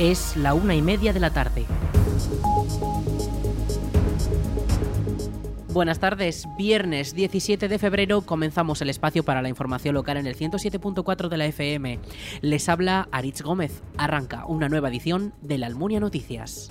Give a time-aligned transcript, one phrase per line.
[0.00, 1.66] Es la una y media de la tarde.
[5.74, 10.38] Buenas tardes, viernes 17 de febrero comenzamos el espacio para la información local en el
[10.38, 11.98] 107.4 de la FM.
[12.40, 13.82] Les habla Aritz Gómez.
[13.98, 16.70] Arranca una nueva edición de la Almunia Noticias.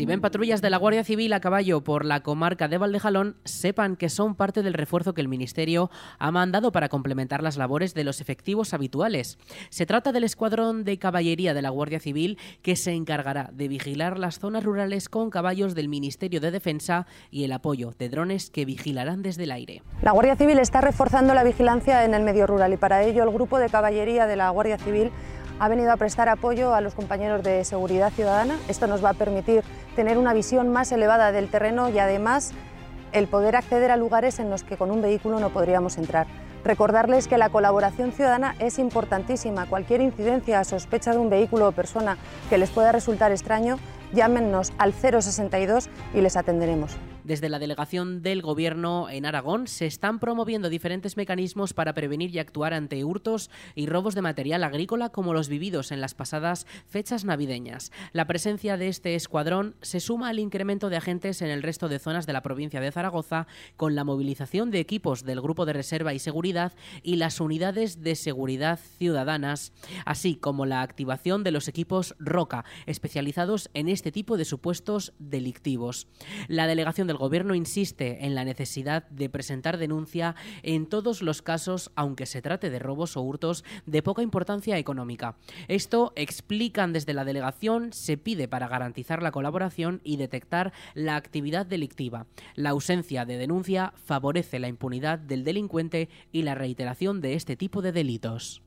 [0.00, 3.96] Si ven patrullas de la Guardia Civil a caballo por la comarca de Valdejalón, sepan
[3.96, 8.04] que son parte del refuerzo que el Ministerio ha mandado para complementar las labores de
[8.04, 9.36] los efectivos habituales.
[9.68, 14.18] Se trata del escuadrón de caballería de la Guardia Civil que se encargará de vigilar
[14.18, 18.64] las zonas rurales con caballos del Ministerio de Defensa y el apoyo de drones que
[18.64, 19.82] vigilarán desde el aire.
[20.00, 23.30] La Guardia Civil está reforzando la vigilancia en el medio rural y para ello el
[23.30, 25.10] grupo de caballería de la Guardia Civil
[25.60, 28.58] ha venido a prestar apoyo a los compañeros de seguridad ciudadana.
[28.68, 29.62] Esto nos va a permitir
[29.94, 32.52] tener una visión más elevada del terreno y además
[33.12, 36.26] el poder acceder a lugares en los que con un vehículo no podríamos entrar.
[36.64, 39.66] Recordarles que la colaboración ciudadana es importantísima.
[39.66, 42.16] Cualquier incidencia, sospecha de un vehículo o persona
[42.48, 43.78] que les pueda resultar extraño,
[44.14, 46.96] llámenos al 062 y les atenderemos.
[47.30, 52.40] Desde la delegación del Gobierno en Aragón se están promoviendo diferentes mecanismos para prevenir y
[52.40, 57.24] actuar ante hurtos y robos de material agrícola como los vividos en las pasadas fechas
[57.24, 57.92] navideñas.
[58.12, 62.00] La presencia de este escuadrón se suma al incremento de agentes en el resto de
[62.00, 66.12] zonas de la provincia de Zaragoza con la movilización de equipos del Grupo de Reserva
[66.12, 66.72] y Seguridad
[67.04, 69.72] y las unidades de seguridad ciudadanas,
[70.04, 76.08] así como la activación de los equipos ROCA, especializados en este tipo de supuestos delictivos.
[76.48, 81.92] La delegación del Gobierno insiste en la necesidad de presentar denuncia en todos los casos,
[81.94, 85.36] aunque se trate de robos o hurtos de poca importancia económica.
[85.68, 91.66] Esto, explican desde la delegación, se pide para garantizar la colaboración y detectar la actividad
[91.66, 92.26] delictiva.
[92.54, 97.82] La ausencia de denuncia favorece la impunidad del delincuente y la reiteración de este tipo
[97.82, 98.62] de delitos.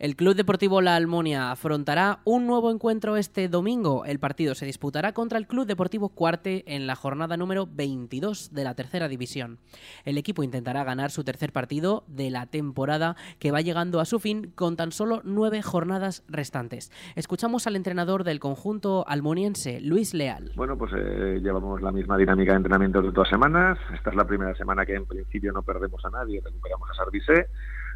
[0.00, 4.06] El Club Deportivo La Almonia afrontará un nuevo encuentro este domingo.
[4.06, 8.64] El partido se disputará contra el Club Deportivo Cuarte en la jornada número 22 de
[8.64, 9.58] la tercera división.
[10.06, 14.20] El equipo intentará ganar su tercer partido de la temporada que va llegando a su
[14.20, 16.90] fin con tan solo nueve jornadas restantes.
[17.14, 20.52] Escuchamos al entrenador del conjunto almoniense, Luis Leal.
[20.56, 23.76] Bueno, pues eh, llevamos la misma dinámica de entrenamiento de todas semanas.
[23.92, 27.48] Esta es la primera semana que en principio no perdemos a nadie, recuperamos a Sarvisé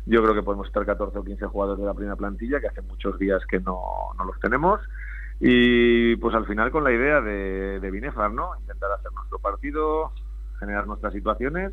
[0.06, 2.82] yo creo que podemos estar 14 o 15 jugadores de la primera plantilla, que hace
[2.82, 3.80] muchos días que no,
[4.18, 4.80] no los tenemos.
[5.40, 8.56] Y pues al final con la idea de, de Binefar, ¿no?
[8.60, 10.12] Intentar hacer nuestro partido,
[10.58, 11.72] generar nuestras situaciones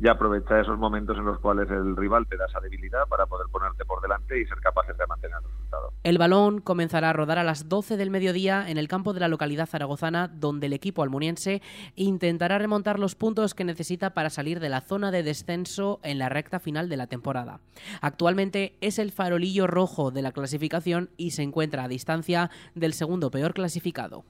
[0.00, 3.46] y aprovechar esos momentos en los cuales el rival te da esa debilidad para poder
[3.50, 5.92] ponerte por delante y ser capaces de mantener el resultado.
[6.02, 9.28] El balón comenzará a rodar a las 12 del mediodía en el campo de la
[9.28, 11.62] localidad zaragozana, donde el equipo almuniense
[11.94, 16.28] intentará remontar los puntos que necesita para salir de la zona de descenso en la
[16.28, 17.60] recta final de la temporada.
[18.00, 23.30] Actualmente es el farolillo rojo de la clasificación y se encuentra a distancia del segundo
[23.30, 24.24] peor clasificado.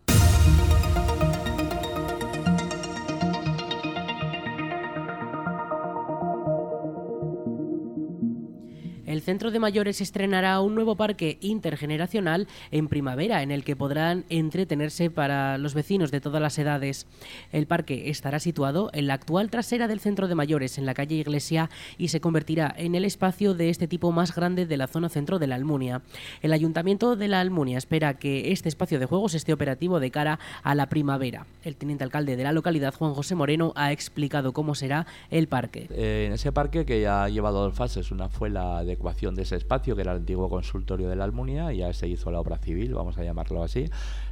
[9.23, 14.25] El Centro de Mayores estrenará un nuevo parque intergeneracional en primavera en el que podrán
[14.31, 17.07] entretenerse para los vecinos de todas las edades.
[17.53, 21.15] El parque estará situado en la actual trasera del Centro de Mayores, en la calle
[21.15, 25.09] Iglesia, y se convertirá en el espacio de este tipo más grande de la zona
[25.09, 26.03] centro de la Almunia.
[26.41, 30.41] El Ayuntamiento de la Almunia espera que este espacio de juegos esté operativo de cara
[30.65, 31.47] a la primavera.
[31.63, 35.87] El teniente alcalde de la localidad, Juan José Moreno, ha explicado cómo será el parque.
[35.91, 38.83] Eh, en ese parque que ya ha llevado dos fases, una fue la
[39.13, 42.41] de ese espacio, que era el antiguo consultorio de la Almunia, ya se hizo la
[42.41, 43.87] obra civil, vamos a llamarlo así.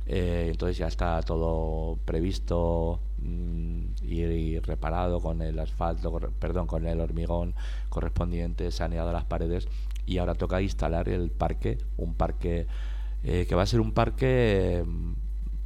[0.06, 7.00] Eh, entonces ya está todo previsto mm, y, reparado con el asfalto, perdón, con el
[7.00, 7.54] hormigón
[7.88, 9.68] correspondiente, saneado las paredes,
[10.06, 12.66] y ahora toca instalar el parque, un parque
[13.22, 14.84] eh, que va a ser un parque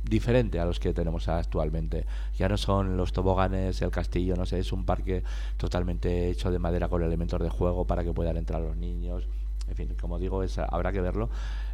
[0.04, 2.06] diferente a los que tenemos actualmente.
[2.36, 5.22] Ya no son los toboganes, el castillo, no sé, es un parque
[5.56, 9.26] totalmente hecho de madera con elementos de juego para que puedan entrar los niños.
[9.68, 11.30] En fin, como digo, es, habrá que verlo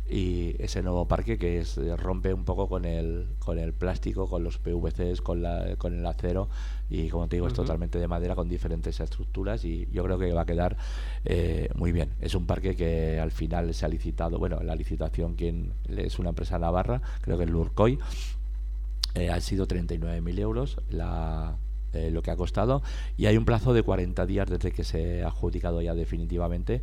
[0.08, 4.42] y ese nuevo parque que es, rompe un poco con el, con el plástico, con
[4.42, 6.48] los PVCs, con, la, con el acero
[6.88, 10.32] y como te digo es totalmente de madera con diferentes estructuras y yo creo que
[10.32, 10.76] va a quedar
[11.24, 12.10] eh, muy bien.
[12.20, 16.30] Es un parque que al final se ha licitado, bueno, la licitación quien es una
[16.30, 17.98] empresa navarra, creo que es Lurcoy,
[19.14, 21.56] eh, ha sido 39.000 euros la,
[21.92, 22.82] eh, lo que ha costado
[23.16, 26.82] y hay un plazo de 40 días desde que se ha adjudicado ya definitivamente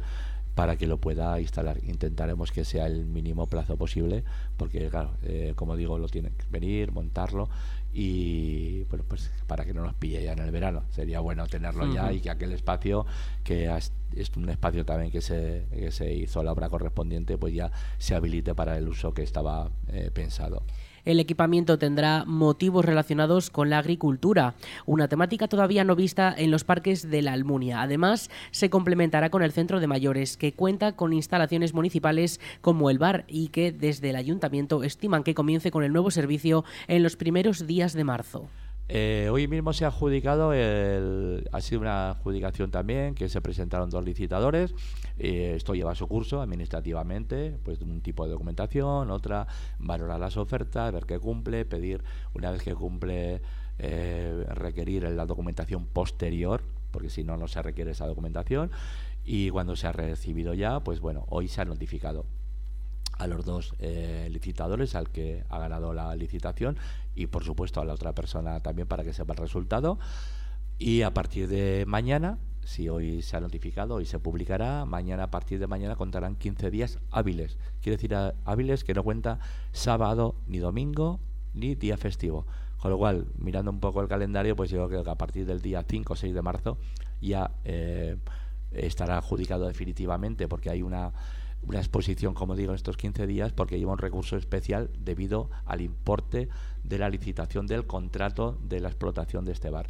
[0.57, 1.77] para que lo pueda instalar.
[1.83, 4.23] Intentaremos que sea el mínimo plazo posible,
[4.57, 7.47] porque claro, eh, como digo, lo tiene que venir, montarlo
[7.93, 10.85] y bueno, pues para que no nos pille ya en el verano.
[10.89, 13.05] Sería bueno tenerlo ya y que aquel espacio,
[13.43, 13.69] que
[14.15, 18.15] es un espacio también que se, que se hizo la obra correspondiente, pues ya se
[18.15, 20.63] habilite para el uso que estaba eh, pensado.
[21.07, 24.55] El equipamiento tendrá motivos relacionados con la agricultura,
[24.85, 27.81] una temática todavía no vista en los parques de la Almunia.
[27.81, 32.99] Además, se complementará con el centro de mayores, que cuenta con instalaciones municipales como el
[32.99, 37.15] bar y que desde el ayuntamiento estiman que comience con el nuevo servicio en los
[37.15, 38.49] primeros días de marzo.
[38.89, 44.05] Eh, hoy mismo se ha adjudicado, ha sido una adjudicación también, que se presentaron dos
[44.05, 44.73] licitadores.
[45.19, 49.47] Eh, esto lleva su curso administrativamente, pues un tipo de documentación, otra,
[49.79, 52.03] valorar las ofertas, ver qué cumple, pedir,
[52.33, 53.41] una vez que cumple,
[53.79, 56.61] eh, requerir la documentación posterior,
[56.91, 58.71] porque si no, no se requiere esa documentación.
[59.25, 62.25] Y cuando se ha recibido ya, pues bueno, hoy se ha notificado
[63.17, 66.77] a los dos eh, licitadores, al que ha ganado la licitación
[67.15, 69.99] y por supuesto a la otra persona también para que sepa el resultado.
[70.77, 75.31] Y a partir de mañana, si hoy se ha notificado y se publicará, mañana a
[75.31, 77.57] partir de mañana contarán 15 días hábiles.
[77.81, 78.15] Quiere decir
[78.45, 79.39] hábiles que no cuenta
[79.71, 81.19] sábado ni domingo
[81.53, 82.45] ni día festivo.
[82.77, 85.61] Con lo cual, mirando un poco el calendario, pues yo creo que a partir del
[85.61, 86.77] día 5 o 6 de marzo
[87.21, 88.17] ya eh,
[88.71, 91.11] estará adjudicado definitivamente porque hay una
[91.63, 95.81] una exposición, como digo, en estos 15 días porque lleva un recurso especial debido al
[95.81, 96.49] importe
[96.83, 99.87] de la licitación del contrato de la explotación de este bar.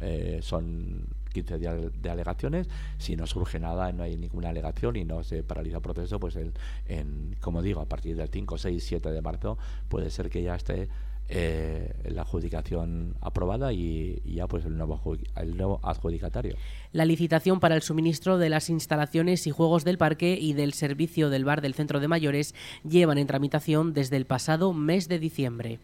[0.00, 2.68] Eh, son 15 días de alegaciones.
[2.98, 6.36] Si no surge nada, no hay ninguna alegación y no se paraliza el proceso, pues
[6.36, 6.52] el,
[6.86, 9.58] en, como digo, a partir del 5, 6, 7 de marzo
[9.88, 10.88] puede ser que ya esté
[11.28, 15.00] eh, la adjudicación aprobada y, ya pues el nuevo,
[15.36, 16.56] el nuevo adjudicatario.
[16.92, 21.28] La licitación para el suministro de las instalaciones y juegos del parque y del servicio
[21.30, 22.54] del bar del centro de mayores
[22.88, 25.80] llevan en tramitación desde el pasado mes de diciembre.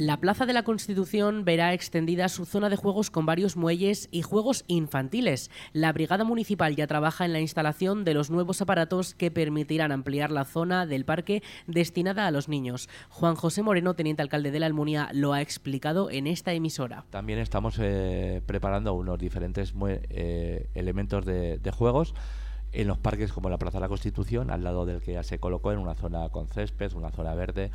[0.00, 4.22] La Plaza de la Constitución verá extendida su zona de juegos con varios muelles y
[4.22, 5.50] juegos infantiles.
[5.74, 10.30] La Brigada Municipal ya trabaja en la instalación de los nuevos aparatos que permitirán ampliar
[10.30, 12.88] la zona del parque destinada a los niños.
[13.10, 17.04] Juan José Moreno, teniente alcalde de la Almunia, lo ha explicado en esta emisora.
[17.10, 22.14] También estamos eh, preparando unos diferentes eh, elementos de juegos
[22.72, 25.38] en los parques como la Plaza de la Constitución, al lado del que ya se
[25.38, 27.70] colocó en una zona con césped, una zona verde,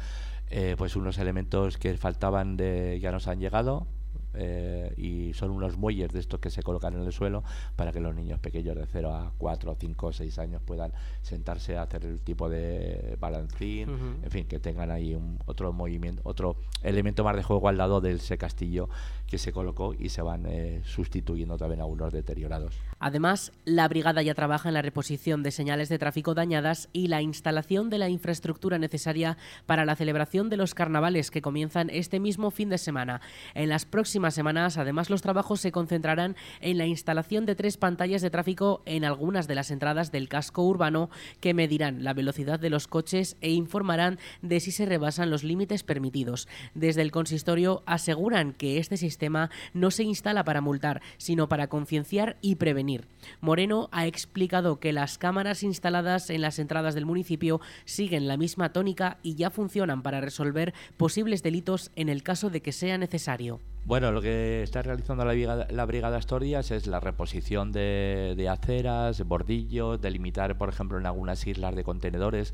[0.49, 3.87] eh, pues unos elementos que faltaban de, ya nos han llegado,
[4.37, 7.43] eh, y son unos muelles de estos que se colocan en el suelo
[7.75, 10.91] para que los niños pequeños de 0 a 4, 5 o 6 años puedan
[11.21, 13.89] sentarse a hacer el tipo de balancín,
[14.23, 18.01] en fin, que tengan ahí un, otro movimiento, otro elemento más de juego al lado
[18.01, 18.89] del ese castillo
[19.27, 22.75] que se colocó y se van eh, sustituyendo también algunos deteriorados.
[22.99, 27.21] Además, la brigada ya trabaja en la reposición de señales de tráfico dañadas y la
[27.21, 32.51] instalación de la infraestructura necesaria para la celebración de los carnavales que comienzan este mismo
[32.51, 33.21] fin de semana.
[33.53, 38.21] En las próximas semanas, además, los trabajos se concentrarán en la instalación de tres pantallas
[38.21, 42.69] de tráfico en algunas de las entradas del casco urbano que medirán la velocidad de
[42.69, 46.47] los coches e informarán de si se rebasan los límites permitidos.
[46.73, 52.37] Desde el consistorio aseguran que este sistema no se instala para multar, sino para concienciar
[52.41, 53.07] y prevenir.
[53.41, 58.71] Moreno ha explicado que las cámaras instaladas en las entradas del municipio siguen la misma
[58.71, 63.59] tónica y ya funcionan para resolver posibles delitos en el caso de que sea necesario.
[63.85, 70.01] Bueno, lo que está realizando la Brigada, la es la reposición de, de aceras, bordillos,
[70.01, 72.51] delimitar, por ejemplo, en algunas islas de contenedores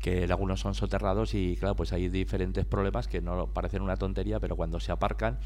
[0.00, 4.40] que algunos son soterrados y claro, pues hay diferentes problemas que no parecen una tontería,
[4.40, 5.38] pero cuando se aparcan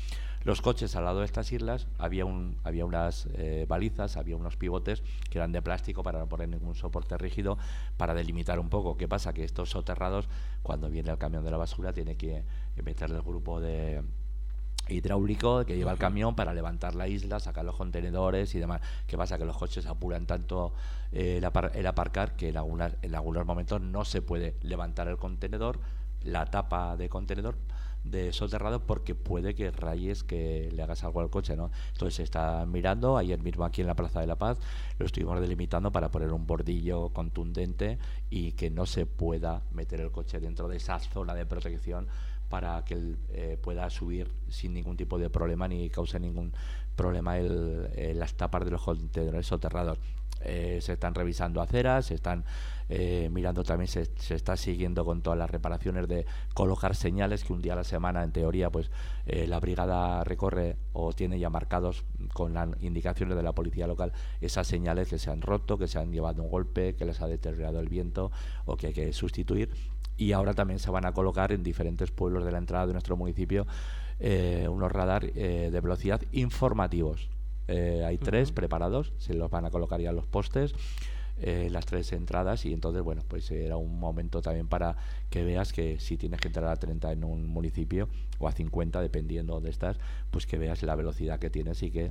[0.44, 4.56] los coches al lado de estas islas había un había unas eh, balizas, había unos
[4.56, 7.58] pivotes que eran de plástico para no poner ningún soporte rígido
[7.98, 8.96] para delimitar un poco.
[8.96, 9.34] ¿Qué pasa?
[9.34, 10.26] Que estos soterrados,
[10.62, 12.44] cuando viene el camión de la basura, tiene que
[12.82, 14.02] meterle el grupo de
[14.88, 18.80] hidráulico que lleva el camión para levantar la isla, sacar los contenedores y demás.
[19.06, 19.38] ¿Qué pasa?
[19.38, 20.72] Que los coches apuran tanto
[21.12, 21.40] eh,
[21.74, 25.80] el, aparcar que en, algunas, en algunos momentos no se puede levantar el contenedor,
[26.22, 27.56] la tapa de contenedor
[28.04, 31.70] de soterrado porque puede que rayes que le hagas algo al coche, ¿no?
[31.92, 34.58] Entonces se está mirando, ayer mismo aquí en la Plaza de la Paz
[34.98, 37.98] lo estuvimos delimitando para poner un bordillo contundente
[38.30, 42.08] y que no se pueda meter el coche dentro de esa zona de protección
[42.48, 46.52] para que él eh, pueda subir sin ningún tipo de problema ni cause ningún
[46.96, 49.98] problema el, las tapas de los contenedores soterrados.
[50.40, 52.44] Eh, se están revisando aceras, se están
[52.88, 57.52] eh, mirando también, se, se, está siguiendo con todas las reparaciones de colocar señales que
[57.52, 58.88] un día a la semana, en teoría, pues
[59.26, 64.66] la brigada recorre o tiene ya marcados con las indicaciones de la policía local esas
[64.66, 67.78] señales que se han roto, que se han llevado un golpe, que les ha deteriorado
[67.80, 68.30] el viento
[68.64, 69.70] o que hay que sustituir
[70.18, 73.16] y ahora también se van a colocar en diferentes pueblos de la entrada de nuestro
[73.16, 73.66] municipio
[74.20, 77.28] eh, unos radar eh, de velocidad informativos.
[77.68, 80.74] Eh, hay tres preparados, se los van a colocar ya los postes.
[81.40, 84.96] las tres entradas y entonces bueno pues era un momento también para
[85.30, 88.08] que veas que si tienes que entrar a 30 en un municipio
[88.40, 89.98] o a 50 dependiendo dónde estás
[90.32, 92.10] pues que veas la velocidad que tienes y que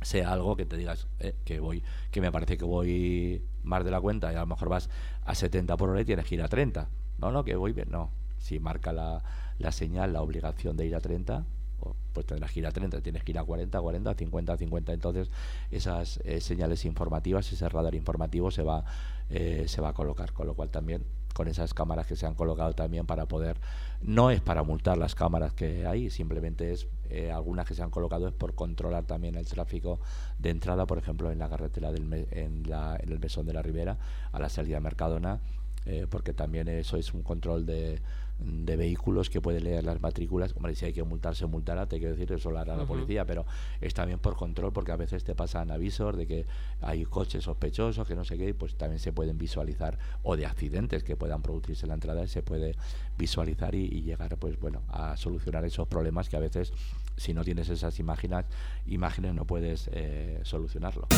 [0.00, 1.06] sea algo que te digas
[1.44, 4.68] que voy que me parece que voy más de la cuenta y a lo mejor
[4.68, 4.90] vas
[5.24, 6.88] a 70 por hora y tienes que ir a 30
[7.22, 7.88] no, no, que voy bien.
[7.90, 9.22] No, si marca la,
[9.58, 11.44] la señal la obligación de ir a 30,
[12.12, 14.92] pues tendrás que ir a 30, tienes que ir a 40, 40, 50, 50.
[14.92, 15.30] Entonces,
[15.70, 18.84] esas eh, señales informativas, ese radar informativo se va,
[19.30, 22.34] eh, se va a colocar, con lo cual también con esas cámaras que se han
[22.34, 23.56] colocado también para poder,
[24.02, 27.90] no es para multar las cámaras que hay, simplemente es eh, algunas que se han
[27.90, 29.98] colocado es por controlar también el tráfico
[30.38, 33.62] de entrada, por ejemplo, en la carretera del en, la, en el mesón de la
[33.62, 33.96] Ribera,
[34.32, 35.40] a la salida Mercadona,
[35.86, 38.00] eh, porque también eso es un control de,
[38.38, 40.54] de, vehículos que puede leer las matrículas.
[40.56, 43.24] Hombre, si hay que multar, se multará, te quiero decir, eso lo hará la policía,
[43.24, 43.44] pero
[43.80, 46.46] es también por control, porque a veces te pasan avisos de que
[46.80, 51.02] hay coches sospechosos, que no sé qué, pues también se pueden visualizar, o de accidentes
[51.02, 52.76] que puedan producirse en la entrada, se puede
[53.18, 56.72] visualizar y, llegar, pues bueno, a solucionar esos problemas que a veces,
[57.16, 58.44] si no tienes esas imágenes,
[58.86, 61.08] imágenes no puedes eh, solucionarlo.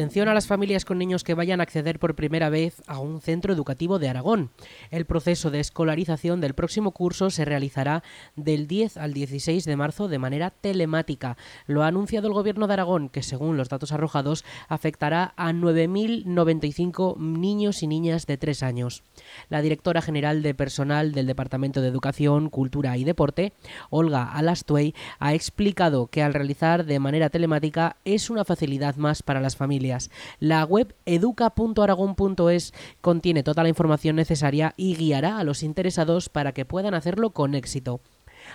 [0.00, 3.20] Atención a las familias con niños que vayan a acceder por primera vez a un
[3.20, 4.50] centro educativo de Aragón.
[4.90, 8.02] El proceso de escolarización del próximo curso se realizará
[8.34, 11.36] del 10 al 16 de marzo de manera telemática.
[11.66, 17.18] Lo ha anunciado el Gobierno de Aragón, que según los datos arrojados afectará a 9.095
[17.18, 19.02] niños y niñas de 3 años.
[19.50, 23.52] La directora general de personal del Departamento de Educación, Cultura y Deporte,
[23.90, 29.42] Olga Alastuey, ha explicado que al realizar de manera telemática es una facilidad más para
[29.42, 29.89] las familias
[30.38, 36.64] la web educa.aragón.es contiene toda la información necesaria y guiará a los interesados para que
[36.64, 38.00] puedan hacerlo con éxito.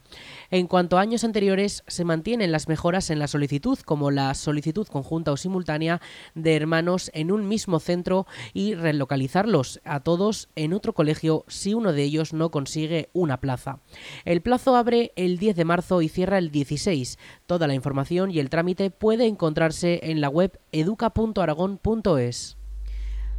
[0.51, 4.85] En cuanto a años anteriores, se mantienen las mejoras en la solicitud, como la solicitud
[4.87, 6.01] conjunta o simultánea
[6.33, 11.93] de hermanos en un mismo centro y relocalizarlos a todos en otro colegio si uno
[11.93, 13.79] de ellos no consigue una plaza.
[14.25, 17.19] El plazo abre el 10 de marzo y cierra el 16.
[17.45, 22.57] Toda la información y el trámite puede encontrarse en la web educa.aragón.es.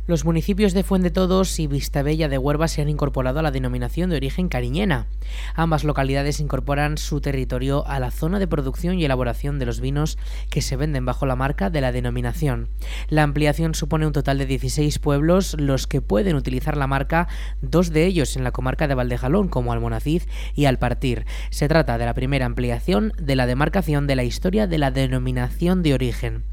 [0.09, 4.15] Los municipios de Fuendetodos y Vistabella de Huerva se han incorporado a la denominación de
[4.15, 5.09] origen cariñena.
[5.57, 10.17] Ambas localidades incorporan su territorio a la zona de producción y elaboración de los vinos
[10.49, 12.69] que se venden bajo la marca de la denominación.
[13.09, 17.27] La ampliación supone un total de 16 pueblos los que pueden utilizar la marca,
[17.61, 20.23] dos de ellos en la comarca de Valdejalón como Almonacid
[20.55, 21.27] y Alpartir.
[21.51, 25.83] Se trata de la primera ampliación de la demarcación de la historia de la denominación
[25.83, 26.45] de origen.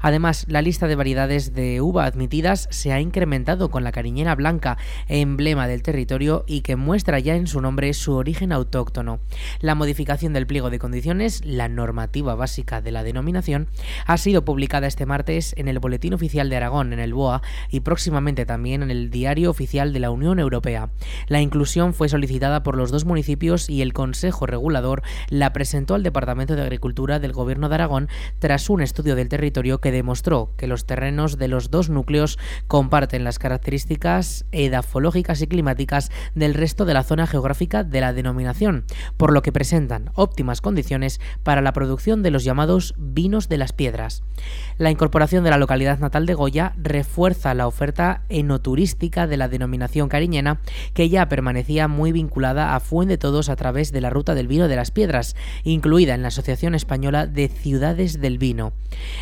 [0.00, 4.78] Además, la lista de variedades de uva admitidas se ha incrementado con la cariñena blanca,
[5.08, 9.20] emblema del territorio y que muestra ya en su nombre su origen autóctono.
[9.60, 13.68] La modificación del pliego de condiciones, la normativa básica de la denominación,
[14.06, 17.80] ha sido publicada este martes en el Boletín Oficial de Aragón, en el BOA, y
[17.80, 20.90] próximamente también en el Diario Oficial de la Unión Europea.
[21.28, 26.02] La inclusión fue solicitada por los dos municipios y el Consejo Regulador la presentó al
[26.02, 30.66] Departamento de Agricultura del Gobierno de Aragón tras un estudio del territorio que demostró que
[30.66, 36.94] los terrenos de los dos núcleos comparten las características edafológicas y climáticas del resto de
[36.94, 38.84] la zona geográfica de la denominación,
[39.16, 43.72] por lo que presentan óptimas condiciones para la producción de los llamados vinos de las
[43.72, 44.22] piedras.
[44.76, 50.08] La incorporación de la localidad natal de Goya refuerza la oferta enoturística de la denominación
[50.08, 50.60] cariñena,
[50.92, 54.68] que ya permanecía muy vinculada a Fuente Todos a través de la ruta del vino
[54.68, 58.72] de las piedras, incluida en la Asociación Española de Ciudades del Vino.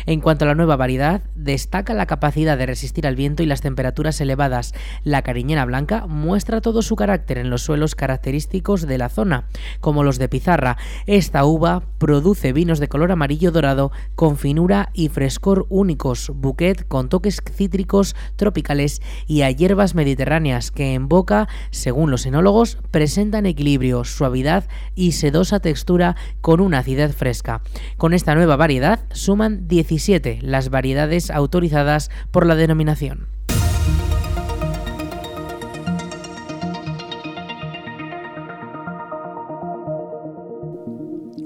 [0.05, 3.45] En cuanto cuanto a la nueva variedad, destaca la capacidad de resistir al viento y
[3.45, 4.73] las temperaturas elevadas.
[5.03, 9.45] La cariñena blanca muestra todo su carácter en los suelos característicos de la zona,
[9.79, 10.77] como los de Pizarra.
[11.05, 17.09] Esta uva produce vinos de color amarillo dorado con finura y frescor únicos, bouquet con
[17.09, 24.03] toques cítricos tropicales y a hierbas mediterráneas que en boca, según los enólogos, presentan equilibrio,
[24.03, 24.63] suavidad
[24.95, 27.61] y sedosa textura con una acidez fresca.
[27.97, 33.32] Con esta nueva variedad suman 17 las variedades autorizadas por la denominación.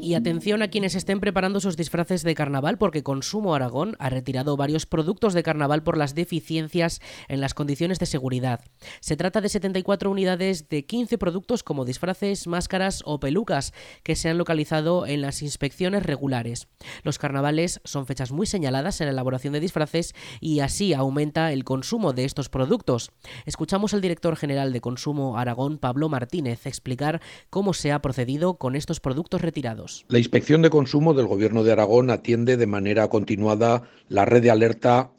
[0.08, 4.56] Y atención a quienes estén preparando sus disfraces de carnaval, porque Consumo Aragón ha retirado
[4.56, 8.62] varios productos de carnaval por las deficiencias en las condiciones de seguridad.
[9.02, 13.74] Se trata de 74 unidades de 15 productos como disfraces, máscaras o pelucas
[14.04, 16.70] que se han localizado en las inspecciones regulares.
[17.04, 21.66] Los carnavales son fechas muy señaladas en la elaboración de disfraces y así aumenta el
[21.66, 23.12] consumo de estos productos.
[23.46, 28.78] Escuchamos al director general de Consumo Aragón, Pablo Martínez, explicar cómo se ha procedido con
[28.78, 29.97] estos productos retirados.
[30.08, 34.52] La Inspección de Consumo del Gobierno de Aragón atiende de manera continuada la red de
[34.52, 35.12] alerta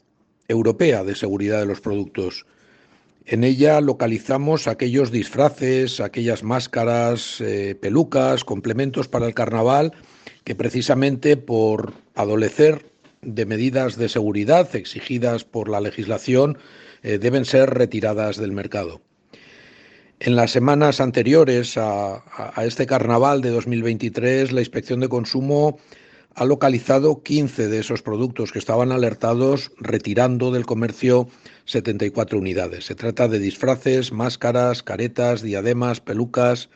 [0.47, 2.45] europea de seguridad de los productos.
[3.25, 9.93] En ella localizamos aquellos disfraces, aquellas máscaras, eh, pelucas, complementos para el carnaval
[10.43, 12.89] que precisamente por adolecer
[13.21, 16.57] de medidas de seguridad exigidas por la legislación
[17.03, 19.01] eh, deben ser retiradas del mercado.
[20.21, 22.21] En las semanas anteriores a,
[22.65, 25.79] este carnaval de 2023, la Inspección de Consumo
[26.35, 31.29] ha localizado 15 de esos productos que estaban alertados, retirando del comercio
[31.63, 32.85] 74 unidades.
[32.85, 36.69] Se trata de disfraces, máscaras, caretas, diademas, pelucas,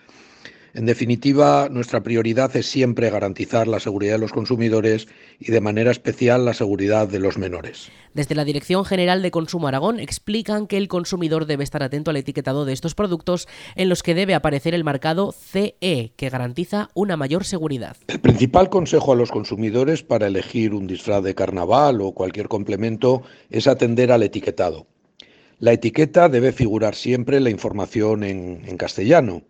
[0.75, 5.08] en definitiva, nuestra prioridad es siempre garantizar la seguridad de los consumidores
[5.39, 7.92] y de manera especial la seguridad de los menores.
[8.15, 12.18] Desde la Dirección General de Consumo Aragón explican que el consumidor debe estar atento al
[12.18, 17.18] etiquetado de estos productos en los que debe aparecer el marcado CE, que garantiza una
[17.18, 17.96] mayor seguridad.
[18.08, 23.22] El principal consejo a los consumidores para elegir un disfraz de carnaval o cualquier complemento
[23.51, 24.88] es atender al etiquetado.
[25.60, 29.44] La etiqueta debe figurar siempre la información en, en castellano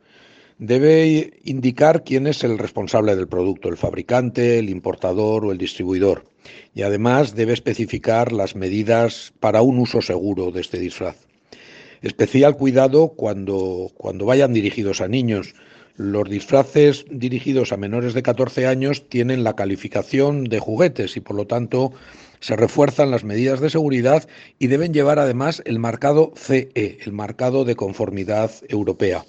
[0.64, 6.26] debe indicar quién es el responsable del producto, el fabricante, el importador o el distribuidor.
[6.74, 11.18] Y además debe especificar las medidas para un uso seguro de este disfraz.
[12.02, 15.54] Especial cuidado cuando, cuando vayan dirigidos a niños.
[15.98, 21.36] Los disfraces dirigidos a menores de 14 años tienen la calificación de juguetes y por
[21.36, 21.92] lo tanto
[22.40, 24.28] se refuerzan las medidas de seguridad
[24.60, 29.26] y deben llevar además el marcado CE, el marcado de conformidad europea.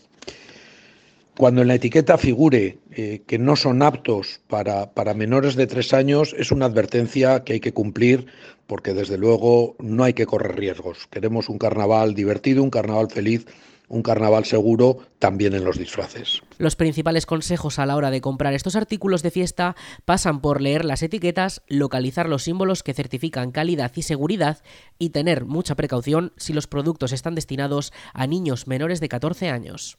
[1.37, 5.93] Cuando en la etiqueta figure eh, que no son aptos para, para menores de tres
[5.93, 8.27] años, es una advertencia que hay que cumplir
[8.67, 11.07] porque desde luego no hay que correr riesgos.
[11.11, 13.47] Queremos un carnaval divertido, un carnaval feliz
[13.89, 16.43] un carnaval seguro también en los disfraces.
[16.59, 20.85] Los principales consejos a la hora de comprar estos artículos de fiesta pasan por leer
[20.85, 24.63] las etiquetas, localizar los símbolos que certifican calidad y seguridad
[24.99, 29.99] y tener mucha precaución si los productos están destinados a niños menores de 14 años.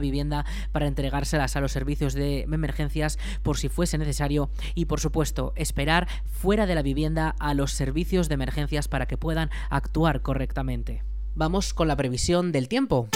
[0.00, 5.52] vivienda para entregárselas a los servicios de emergencias por si fuese necesario y por supuesto
[5.56, 11.04] esperar fuera de la vivienda a los servicios de emergencias para que puedan actuar correctamente.
[11.34, 13.08] Vamos con la previsión del tiempo.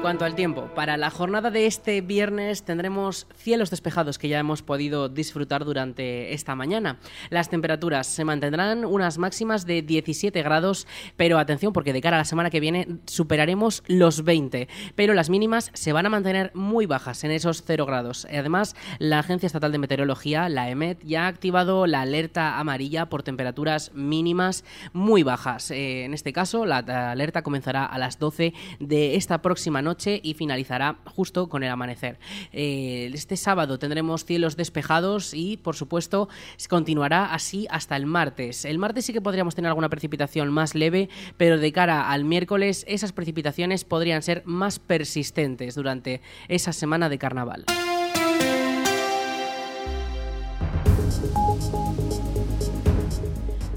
[0.00, 4.62] Cuanto al tiempo, para la jornada de este viernes tendremos cielos despejados que ya hemos
[4.62, 6.98] podido disfrutar durante esta mañana.
[7.30, 12.20] Las temperaturas se mantendrán unas máximas de 17 grados, pero atención porque de cara a
[12.20, 16.86] la semana que viene superaremos los 20, pero las mínimas se van a mantener muy
[16.86, 18.26] bajas en esos 0 grados.
[18.30, 23.24] Además, la Agencia Estatal de Meteorología, la EMET, ya ha activado la alerta amarilla por
[23.24, 25.70] temperaturas mínimas muy bajas.
[25.70, 26.78] Eh, en este caso, la
[27.10, 32.18] alerta comenzará a las 12 de esta próxima noche y finalizará justo con el amanecer.
[32.52, 36.28] Eh, este sábado tendremos cielos despejados y, por supuesto,
[36.68, 38.64] continuará así hasta el martes.
[38.64, 42.84] El martes sí que podríamos tener alguna precipitación más leve, pero de cara al miércoles
[42.86, 47.64] esas precipitaciones podrían ser más persistentes durante esa semana de carnaval.